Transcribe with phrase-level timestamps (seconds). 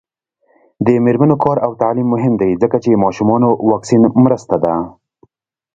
[0.85, 4.75] د میرمنو کار او تعلیم مهم دی ځکه چې ماشومانو واکسین مرسته ده.